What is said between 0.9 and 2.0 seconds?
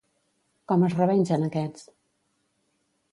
revengen aquests?